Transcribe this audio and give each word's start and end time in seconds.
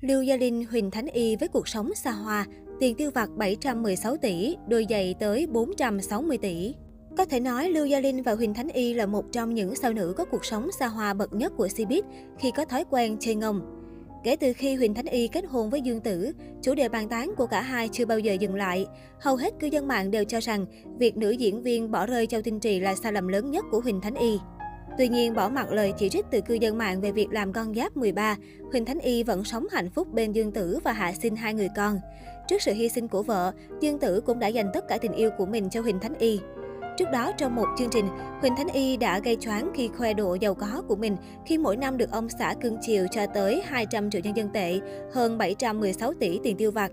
Lưu 0.00 0.22
Gia 0.22 0.36
Linh, 0.36 0.64
Huỳnh 0.70 0.90
Thánh 0.90 1.06
Y 1.06 1.36
với 1.36 1.48
cuộc 1.48 1.68
sống 1.68 1.94
xa 1.94 2.10
hoa, 2.10 2.46
tiền 2.80 2.94
tiêu 2.94 3.10
vặt 3.14 3.30
716 3.36 4.16
tỷ, 4.16 4.56
đôi 4.68 4.86
giày 4.90 5.14
tới 5.20 5.46
460 5.46 6.38
tỷ. 6.38 6.74
Có 7.16 7.24
thể 7.24 7.40
nói 7.40 7.68
Lưu 7.68 7.86
Gia 7.86 8.00
Linh 8.00 8.22
và 8.22 8.34
Huỳnh 8.34 8.54
Thánh 8.54 8.68
Y 8.68 8.94
là 8.94 9.06
một 9.06 9.24
trong 9.32 9.54
những 9.54 9.74
sao 9.74 9.92
nữ 9.92 10.14
có 10.16 10.24
cuộc 10.24 10.44
sống 10.44 10.68
xa 10.78 10.86
hoa 10.86 11.14
bậc 11.14 11.32
nhất 11.32 11.52
của 11.56 11.66
Cbiz 11.66 12.02
khi 12.38 12.50
có 12.56 12.64
thói 12.64 12.84
quen 12.90 13.16
chơi 13.20 13.34
ngông. 13.34 13.60
Kể 14.24 14.36
từ 14.36 14.52
khi 14.52 14.74
Huỳnh 14.74 14.94
Thánh 14.94 15.06
Y 15.06 15.28
kết 15.28 15.44
hôn 15.48 15.70
với 15.70 15.80
Dương 15.80 16.00
Tử, 16.00 16.32
chủ 16.62 16.74
đề 16.74 16.88
bàn 16.88 17.08
tán 17.08 17.32
của 17.36 17.46
cả 17.46 17.60
hai 17.60 17.88
chưa 17.88 18.06
bao 18.06 18.18
giờ 18.18 18.32
dừng 18.32 18.54
lại. 18.54 18.86
Hầu 19.20 19.36
hết 19.36 19.54
cư 19.60 19.66
dân 19.66 19.88
mạng 19.88 20.10
đều 20.10 20.24
cho 20.24 20.40
rằng 20.40 20.66
việc 20.98 21.16
nữ 21.16 21.30
diễn 21.30 21.62
viên 21.62 21.90
bỏ 21.90 22.06
rơi 22.06 22.26
Châu 22.26 22.42
Tinh 22.42 22.60
Trì 22.60 22.80
là 22.80 22.94
sai 22.94 23.12
lầm 23.12 23.28
lớn 23.28 23.50
nhất 23.50 23.64
của 23.70 23.80
Huỳnh 23.80 24.00
Thánh 24.00 24.14
Y. 24.14 24.38
Tuy 24.98 25.08
nhiên, 25.08 25.34
bỏ 25.34 25.48
mặc 25.48 25.72
lời 25.72 25.92
chỉ 25.98 26.08
trích 26.08 26.26
từ 26.30 26.40
cư 26.40 26.54
dân 26.54 26.78
mạng 26.78 27.00
về 27.00 27.12
việc 27.12 27.28
làm 27.30 27.52
con 27.52 27.74
giáp 27.74 27.96
13, 27.96 28.36
Huỳnh 28.72 28.84
Thánh 28.84 28.98
Y 28.98 29.22
vẫn 29.22 29.44
sống 29.44 29.66
hạnh 29.70 29.90
phúc 29.90 30.08
bên 30.12 30.32
Dương 30.32 30.52
Tử 30.52 30.78
và 30.84 30.92
hạ 30.92 31.12
sinh 31.12 31.36
hai 31.36 31.54
người 31.54 31.68
con. 31.76 32.00
Trước 32.48 32.62
sự 32.62 32.72
hy 32.72 32.88
sinh 32.88 33.08
của 33.08 33.22
vợ, 33.22 33.52
Dương 33.80 33.98
Tử 33.98 34.20
cũng 34.20 34.38
đã 34.38 34.48
dành 34.48 34.70
tất 34.74 34.88
cả 34.88 34.98
tình 34.98 35.12
yêu 35.12 35.30
của 35.38 35.46
mình 35.46 35.70
cho 35.70 35.80
Huỳnh 35.80 36.00
Thánh 36.00 36.14
Y. 36.18 36.40
Trước 36.98 37.10
đó, 37.12 37.32
trong 37.36 37.54
một 37.54 37.66
chương 37.78 37.90
trình, 37.90 38.08
Huỳnh 38.40 38.56
Thánh 38.56 38.68
Y 38.68 38.96
đã 38.96 39.18
gây 39.18 39.36
choáng 39.40 39.70
khi 39.74 39.88
khoe 39.88 40.14
độ 40.14 40.34
giàu 40.34 40.54
có 40.54 40.82
của 40.88 40.96
mình 40.96 41.16
khi 41.46 41.58
mỗi 41.58 41.76
năm 41.76 41.96
được 41.96 42.10
ông 42.10 42.28
xã 42.28 42.54
cưng 42.60 42.78
chiều 42.80 43.06
cho 43.10 43.26
tới 43.26 43.62
200 43.64 44.10
triệu 44.10 44.20
nhân 44.24 44.36
dân 44.36 44.48
tệ, 44.52 44.80
hơn 45.12 45.38
716 45.38 46.12
tỷ 46.20 46.40
tiền 46.42 46.56
tiêu 46.56 46.70
vặt. 46.70 46.92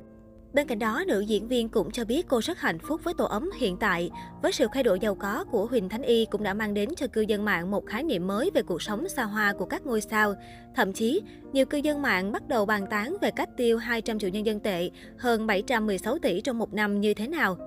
Bên 0.53 0.67
cạnh 0.67 0.79
đó, 0.79 1.03
nữ 1.07 1.19
diễn 1.19 1.47
viên 1.47 1.69
cũng 1.69 1.91
cho 1.91 2.05
biết 2.05 2.25
cô 2.27 2.41
rất 2.43 2.59
hạnh 2.59 2.79
phúc 2.79 3.01
với 3.03 3.13
tổ 3.13 3.25
ấm 3.25 3.49
hiện 3.57 3.77
tại. 3.77 4.09
Với 4.41 4.51
sự 4.51 4.67
thay 4.73 4.83
đổi 4.83 4.99
giàu 4.99 5.15
có 5.15 5.45
của 5.51 5.65
Huỳnh 5.65 5.89
Thánh 5.89 6.01
Y 6.01 6.25
cũng 6.25 6.43
đã 6.43 6.53
mang 6.53 6.73
đến 6.73 6.89
cho 6.97 7.07
cư 7.07 7.21
dân 7.21 7.45
mạng 7.45 7.71
một 7.71 7.85
khái 7.85 8.03
niệm 8.03 8.27
mới 8.27 8.51
về 8.53 8.61
cuộc 8.61 8.81
sống 8.81 9.09
xa 9.09 9.23
hoa 9.23 9.53
của 9.53 9.65
các 9.65 9.85
ngôi 9.85 10.01
sao. 10.01 10.33
Thậm 10.75 10.93
chí, 10.93 11.21
nhiều 11.53 11.65
cư 11.65 11.77
dân 11.77 12.01
mạng 12.01 12.31
bắt 12.31 12.47
đầu 12.47 12.65
bàn 12.65 12.85
tán 12.89 13.17
về 13.21 13.31
cách 13.31 13.49
tiêu 13.57 13.77
200 13.77 14.19
triệu 14.19 14.29
nhân 14.29 14.45
dân 14.45 14.59
tệ, 14.59 14.89
hơn 15.17 15.47
716 15.47 16.19
tỷ 16.19 16.41
trong 16.41 16.57
một 16.57 16.73
năm 16.73 17.01
như 17.01 17.13
thế 17.13 17.27
nào. 17.27 17.57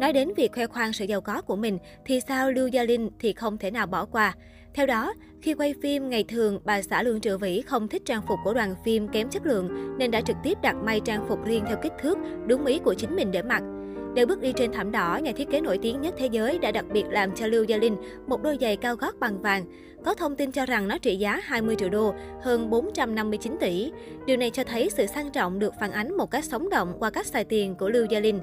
Nói 0.00 0.12
đến 0.12 0.32
việc 0.36 0.52
khoe 0.54 0.66
khoang 0.66 0.92
sự 0.92 1.04
giàu 1.04 1.20
có 1.20 1.42
của 1.42 1.56
mình, 1.56 1.78
thì 2.04 2.20
sao 2.28 2.52
Lưu 2.52 2.68
Gia 2.68 2.82
Linh 2.82 3.10
thì 3.18 3.32
không 3.32 3.58
thể 3.58 3.70
nào 3.70 3.86
bỏ 3.86 4.04
qua. 4.04 4.34
Theo 4.76 4.86
đó, 4.86 5.14
khi 5.42 5.54
quay 5.54 5.74
phim 5.82 6.10
ngày 6.10 6.24
thường, 6.24 6.60
bà 6.64 6.82
xã 6.82 7.02
Lương 7.02 7.20
Triệu 7.20 7.38
Vĩ 7.38 7.62
không 7.62 7.88
thích 7.88 8.02
trang 8.04 8.22
phục 8.28 8.38
của 8.44 8.54
đoàn 8.54 8.74
phim 8.84 9.08
kém 9.08 9.28
chất 9.28 9.46
lượng 9.46 9.96
nên 9.98 10.10
đã 10.10 10.20
trực 10.20 10.36
tiếp 10.42 10.58
đặt 10.62 10.76
may 10.84 11.00
trang 11.00 11.24
phục 11.28 11.44
riêng 11.44 11.64
theo 11.68 11.76
kích 11.82 11.92
thước, 12.02 12.18
đúng 12.46 12.66
ý 12.66 12.78
của 12.78 12.94
chính 12.94 13.16
mình 13.16 13.30
để 13.30 13.42
mặc. 13.42 13.62
Để 14.14 14.26
bước 14.26 14.40
đi 14.40 14.52
trên 14.52 14.72
thảm 14.72 14.92
đỏ, 14.92 15.20
nhà 15.22 15.32
thiết 15.36 15.50
kế 15.50 15.60
nổi 15.60 15.78
tiếng 15.82 16.00
nhất 16.00 16.14
thế 16.18 16.28
giới 16.32 16.58
đã 16.58 16.72
đặc 16.72 16.84
biệt 16.92 17.04
làm 17.10 17.34
cho 17.34 17.46
Lưu 17.46 17.64
Gia 17.64 17.76
Linh 17.76 17.96
một 18.26 18.42
đôi 18.42 18.58
giày 18.60 18.76
cao 18.76 18.96
gót 18.96 19.14
bằng 19.20 19.42
vàng. 19.42 19.64
Có 20.04 20.14
thông 20.14 20.36
tin 20.36 20.52
cho 20.52 20.66
rằng 20.66 20.88
nó 20.88 20.98
trị 20.98 21.16
giá 21.16 21.40
20 21.44 21.76
triệu 21.78 21.88
đô, 21.88 22.14
hơn 22.42 22.70
459 22.70 23.56
tỷ. 23.60 23.92
Điều 24.26 24.36
này 24.36 24.50
cho 24.50 24.64
thấy 24.64 24.90
sự 24.90 25.06
sang 25.06 25.30
trọng 25.30 25.58
được 25.58 25.74
phản 25.80 25.92
ánh 25.92 26.16
một 26.16 26.30
cách 26.30 26.44
sống 26.44 26.70
động 26.70 26.96
qua 26.98 27.10
cách 27.10 27.26
xài 27.26 27.44
tiền 27.44 27.74
của 27.74 27.88
Lưu 27.88 28.06
Gia 28.10 28.20
Linh. 28.20 28.40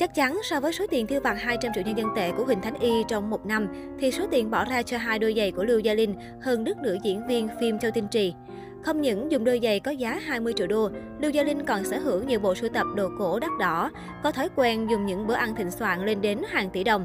Chắc 0.00 0.14
chắn 0.14 0.40
so 0.42 0.60
với 0.60 0.72
số 0.72 0.86
tiền 0.90 1.06
tiêu 1.06 1.20
vặt 1.20 1.34
200 1.40 1.72
triệu 1.74 1.84
nhân 1.84 1.96
dân 1.98 2.08
tệ 2.16 2.32
của 2.32 2.44
Huỳnh 2.44 2.60
Thánh 2.60 2.80
Y 2.80 3.04
trong 3.08 3.30
một 3.30 3.46
năm, 3.46 3.68
thì 3.98 4.10
số 4.10 4.26
tiền 4.30 4.50
bỏ 4.50 4.64
ra 4.64 4.82
cho 4.82 4.98
hai 4.98 5.18
đôi 5.18 5.34
giày 5.36 5.52
của 5.52 5.64
Lưu 5.64 5.78
Gia 5.78 5.94
Linh 5.94 6.14
hơn 6.40 6.64
đức 6.64 6.78
nữ 6.78 6.98
diễn 7.02 7.26
viên 7.26 7.48
phim 7.60 7.78
Châu 7.78 7.90
Tinh 7.90 8.08
Trì. 8.10 8.34
Không 8.82 9.00
những 9.00 9.32
dùng 9.32 9.44
đôi 9.44 9.60
giày 9.62 9.80
có 9.80 9.90
giá 9.90 10.20
20 10.24 10.52
triệu 10.56 10.66
đô, 10.66 10.90
Lưu 11.20 11.30
Gia 11.30 11.42
Linh 11.42 11.64
còn 11.66 11.84
sở 11.84 11.98
hữu 11.98 12.22
nhiều 12.24 12.40
bộ 12.40 12.54
sưu 12.54 12.70
tập 12.70 12.86
đồ 12.96 13.08
cổ 13.18 13.38
đắt 13.38 13.50
đỏ, 13.60 13.90
có 14.22 14.32
thói 14.32 14.48
quen 14.56 14.86
dùng 14.90 15.06
những 15.06 15.26
bữa 15.26 15.34
ăn 15.34 15.54
thịnh 15.54 15.70
soạn 15.70 16.06
lên 16.06 16.20
đến 16.20 16.38
hàng 16.48 16.70
tỷ 16.70 16.84
đồng. 16.84 17.04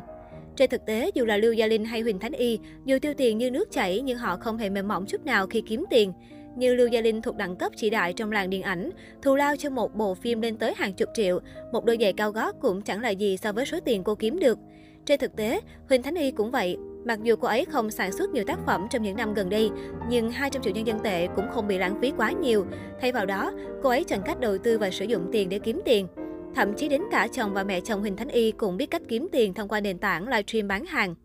Trên 0.56 0.70
thực 0.70 0.86
tế, 0.86 1.12
dù 1.14 1.26
là 1.26 1.38
Lưu 1.38 1.54
Gia 1.54 1.68
Linh 1.68 1.86
hay 1.86 2.02
Huỳnh 2.02 2.20
Thánh 2.20 2.34
Y, 2.34 2.60
dù 2.86 3.00
tiêu 3.02 3.14
tiền 3.18 3.38
như 3.38 3.52
nước 3.52 3.72
chảy 3.72 4.02
nhưng 4.02 4.18
họ 4.18 4.38
không 4.38 4.58
hề 4.58 4.70
mềm 4.70 4.88
mỏng 4.88 5.06
chút 5.06 5.26
nào 5.26 5.48
khi 5.48 5.62
kiếm 5.62 5.86
tiền 5.90 6.14
như 6.58 6.76
Lưu 6.76 6.88
Gia 6.88 7.02
Linh 7.02 7.22
thuộc 7.22 7.36
đẳng 7.36 7.56
cấp 7.56 7.72
chỉ 7.76 7.90
đại 7.90 8.14
trong 8.14 8.32
làng 8.32 8.50
điện 8.50 8.62
ảnh, 8.62 8.90
thù 9.22 9.36
lao 9.36 9.58
cho 9.58 9.70
một 9.70 9.96
bộ 9.96 10.14
phim 10.14 10.42
lên 10.42 10.58
tới 10.58 10.74
hàng 10.76 10.94
chục 10.94 11.10
triệu, 11.14 11.40
một 11.72 11.86
đôi 11.86 11.98
giày 12.02 12.14
cao 12.14 12.32
gót 12.32 12.56
cũng 12.62 12.82
chẳng 12.82 13.02
là 13.02 13.10
gì 13.10 13.38
so 13.38 13.52
với 13.52 13.66
số 13.66 13.80
tiền 13.86 14.04
cô 14.04 14.16
kiếm 14.16 14.40
được. 14.40 14.60
Trên 15.06 15.20
thực 15.20 15.36
tế, 15.36 15.62
Huỳnh 15.90 16.04
Thánh 16.04 16.16
Y 16.16 16.32
cũng 16.32 16.52
vậy. 16.52 16.78
Mặc 17.06 17.20
dù 17.24 17.36
cô 17.36 17.48
ấy 17.48 17.66
không 17.66 17.92
sản 17.92 18.12
xuất 18.12 18.30
nhiều 18.30 18.44
tác 18.48 18.60
phẩm 18.66 18.88
trong 18.90 19.04
những 19.04 19.16
năm 19.16 19.34
gần 19.34 19.50
đây, 19.50 19.70
nhưng 20.10 20.32
200 20.32 20.62
triệu 20.62 20.74
nhân 20.74 20.88
dân 20.88 21.00
tệ 21.00 21.28
cũng 21.36 21.46
không 21.52 21.68
bị 21.68 21.78
lãng 21.78 22.02
phí 22.02 22.12
quá 22.18 22.32
nhiều. 22.32 22.66
Thay 23.02 23.12
vào 23.12 23.26
đó, 23.26 23.52
cô 23.84 23.90
ấy 23.90 24.04
chọn 24.04 24.22
cách 24.26 24.40
đầu 24.40 24.58
tư 24.58 24.78
và 24.78 24.90
sử 24.92 25.06
dụng 25.06 25.30
tiền 25.32 25.50
để 25.50 25.60
kiếm 25.60 25.82
tiền. 25.86 26.08
Thậm 26.56 26.74
chí 26.74 26.90
đến 26.90 27.02
cả 27.12 27.28
chồng 27.32 27.54
và 27.54 27.64
mẹ 27.64 27.82
chồng 27.82 28.02
Huỳnh 28.02 28.16
Thánh 28.16 28.30
Y 28.30 28.52
cũng 28.52 28.78
biết 28.78 28.86
cách 28.86 29.02
kiếm 29.08 29.28
tiền 29.32 29.54
thông 29.54 29.68
qua 29.68 29.80
nền 29.80 29.98
tảng 29.98 30.28
livestream 30.28 30.68
bán 30.68 30.86
hàng. 30.86 31.16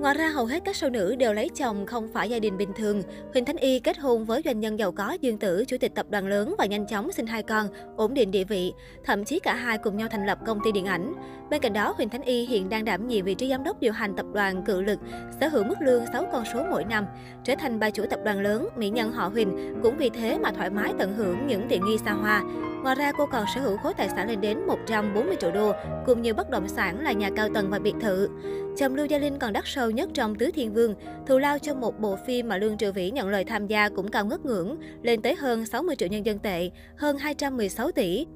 Ngoài 0.00 0.14
ra, 0.14 0.28
hầu 0.28 0.46
hết 0.46 0.62
các 0.64 0.76
sao 0.76 0.90
nữ 0.90 1.16
đều 1.16 1.32
lấy 1.32 1.48
chồng 1.48 1.86
không 1.86 2.08
phải 2.12 2.30
gia 2.30 2.38
đình 2.38 2.56
bình 2.56 2.72
thường. 2.76 3.02
Huỳnh 3.32 3.44
Thánh 3.44 3.56
Y 3.56 3.80
kết 3.80 3.98
hôn 3.98 4.24
với 4.24 4.42
doanh 4.44 4.60
nhân 4.60 4.78
giàu 4.78 4.92
có 4.92 5.16
Dương 5.20 5.38
Tử, 5.38 5.64
chủ 5.68 5.76
tịch 5.80 5.94
tập 5.94 6.06
đoàn 6.10 6.26
lớn 6.26 6.54
và 6.58 6.66
nhanh 6.66 6.86
chóng 6.86 7.12
sinh 7.12 7.26
hai 7.26 7.42
con, 7.42 7.66
ổn 7.96 8.14
định 8.14 8.30
địa 8.30 8.44
vị. 8.44 8.72
Thậm 9.04 9.24
chí 9.24 9.40
cả 9.40 9.54
hai 9.54 9.78
cùng 9.78 9.96
nhau 9.96 10.08
thành 10.10 10.26
lập 10.26 10.38
công 10.46 10.60
ty 10.64 10.72
điện 10.72 10.86
ảnh. 10.86 11.14
Bên 11.50 11.60
cạnh 11.60 11.72
đó, 11.72 11.94
Huỳnh 11.96 12.08
Thánh 12.08 12.22
Y 12.22 12.46
hiện 12.46 12.68
đang 12.68 12.84
đảm 12.84 13.08
nhiệm 13.08 13.24
vị 13.24 13.34
trí 13.34 13.50
giám 13.50 13.64
đốc 13.64 13.80
điều 13.80 13.92
hành 13.92 14.16
tập 14.16 14.26
đoàn 14.34 14.62
Cự 14.62 14.80
Lực, 14.80 14.98
sở 15.40 15.48
hữu 15.48 15.64
mức 15.64 15.76
lương 15.80 16.04
6 16.12 16.26
con 16.32 16.44
số 16.54 16.62
mỗi 16.70 16.84
năm, 16.84 17.06
trở 17.44 17.54
thành 17.58 17.78
bà 17.78 17.90
chủ 17.90 18.04
tập 18.10 18.20
đoàn 18.24 18.40
lớn, 18.40 18.68
mỹ 18.76 18.90
nhân 18.90 19.12
họ 19.12 19.28
Huỳnh 19.28 19.74
cũng 19.82 19.96
vì 19.96 20.10
thế 20.10 20.38
mà 20.38 20.50
thoải 20.50 20.70
mái 20.70 20.92
tận 20.98 21.14
hưởng 21.14 21.46
những 21.46 21.66
tiện 21.68 21.84
nghi 21.84 21.98
xa 22.04 22.12
hoa. 22.12 22.42
Ngoài 22.88 22.96
ra, 22.96 23.12
cô 23.12 23.26
còn 23.26 23.44
sở 23.54 23.60
hữu 23.60 23.76
khối 23.76 23.94
tài 23.94 24.08
sản 24.08 24.28
lên 24.28 24.40
đến 24.40 24.66
140 24.66 25.36
triệu 25.40 25.50
đô, 25.50 25.72
cùng 26.06 26.22
nhiều 26.22 26.34
bất 26.34 26.50
động 26.50 26.68
sản 26.68 27.00
là 27.00 27.12
nhà 27.12 27.30
cao 27.36 27.48
tầng 27.54 27.70
và 27.70 27.78
biệt 27.78 27.94
thự. 28.00 28.28
Chồng 28.76 28.94
Lưu 28.94 29.06
Gia 29.06 29.18
Linh 29.18 29.38
còn 29.38 29.52
đắt 29.52 29.64
sâu 29.66 29.90
nhất 29.90 30.10
trong 30.14 30.34
Tứ 30.34 30.50
Thiên 30.54 30.74
Vương, 30.74 30.94
thù 31.26 31.38
lao 31.38 31.58
cho 31.58 31.74
một 31.74 32.00
bộ 32.00 32.16
phim 32.26 32.48
mà 32.48 32.56
Lương 32.56 32.78
Triệu 32.78 32.92
Vĩ 32.92 33.10
nhận 33.10 33.28
lời 33.28 33.44
tham 33.44 33.66
gia 33.66 33.88
cũng 33.88 34.10
cao 34.10 34.24
ngất 34.24 34.44
ngưỡng, 34.44 34.76
lên 35.02 35.22
tới 35.22 35.34
hơn 35.34 35.66
60 35.66 35.96
triệu 35.96 36.08
nhân 36.08 36.26
dân 36.26 36.38
tệ, 36.38 36.70
hơn 36.96 37.18
216 37.18 37.90
tỷ. 37.90 38.26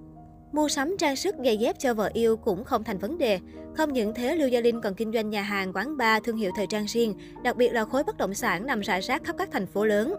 Mua 0.53 0.69
sắm 0.69 0.97
trang 0.99 1.17
sức 1.17 1.35
giày 1.45 1.57
dép 1.57 1.79
cho 1.79 1.95
vợ 1.95 2.11
yêu 2.13 2.37
cũng 2.37 2.65
không 2.65 2.85
thành 2.85 2.99
vấn 2.99 3.19
đề. 3.19 3.39
Không 3.77 3.93
những 3.93 4.15
thế, 4.15 4.37
Lưu 4.37 4.49
Gia 4.49 4.61
Linh 4.61 4.81
còn 4.81 4.95
kinh 4.95 5.13
doanh 5.13 5.31
nhà 5.31 5.43
hàng, 5.43 5.73
quán 5.73 5.97
bar, 5.97 6.23
thương 6.25 6.37
hiệu 6.37 6.51
thời 6.57 6.67
trang 6.67 6.85
riêng, 6.89 7.15
đặc 7.45 7.57
biệt 7.57 7.73
là 7.73 7.85
khối 7.85 8.05
bất 8.05 8.19
động 8.19 8.35
sản 8.35 8.67
nằm 8.67 8.81
rải 8.81 9.01
rác 9.01 9.25
khắp 9.25 9.37
các 9.39 9.49
thành 9.53 9.67
phố 9.67 9.85
lớn. 9.85 10.15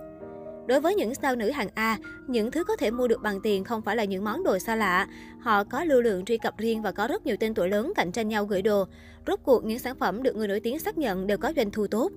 Đối 0.68 0.79
với 0.79 0.96
những 0.96 1.16
sao 1.16 1.35
nữ 1.35 1.51
hàng 1.51 1.69
A, 1.75 1.97
những 2.28 2.51
thứ 2.51 2.63
có 2.63 2.75
thể 2.75 2.91
mua 2.91 3.07
được 3.07 3.22
bằng 3.22 3.41
tiền 3.41 3.63
không 3.63 3.81
phải 3.81 3.96
là 3.96 4.03
những 4.03 4.24
món 4.24 4.44
đồ 4.44 4.59
xa 4.59 4.75
lạ. 4.75 5.07
Họ 5.40 5.63
có 5.63 5.84
lưu 5.84 6.01
lượng 6.01 6.25
truy 6.25 6.38
cập 6.38 6.57
riêng 6.57 6.81
và 6.81 6.91
có 6.91 7.07
rất 7.07 7.25
nhiều 7.25 7.35
tên 7.40 7.53
tuổi 7.53 7.69
lớn 7.69 7.94
cạnh 7.96 8.12
tranh 8.12 8.28
nhau 8.28 8.46
gửi 8.46 8.62
đồ. 8.62 8.85
Rốt 9.28 9.40
cuộc, 9.44 9.66
những 9.66 9.79
sản 9.79 9.96
phẩm 9.96 10.24
được 10.24 10.35
người 10.35 10.47
nổi 10.47 10.59
tiếng 10.59 10.79
xác 10.79 10.97
nhận 10.97 11.28
đều 11.28 11.38
có 11.38 11.53
doanh 11.56 11.72
thu 11.72 11.88
tốt. 11.88 12.12